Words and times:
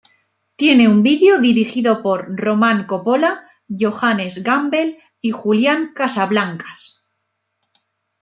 Tiene 0.55 0.87
un 0.87 1.03
vídeo 1.03 1.37
dirigido 1.39 2.01
por 2.01 2.25
Roman 2.35 2.87
Coppola, 2.87 3.47
Johannes 3.67 4.41
Gamble 4.41 4.99
y 5.21 5.29
Julian 5.29 5.93
Casablancas. 5.93 7.03